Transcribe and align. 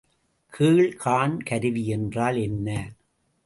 கேள் 0.53 0.95
காண் 0.95 1.39
கருவி 1.41 1.87
என்றால் 1.87 2.37
என்ன? 2.37 2.93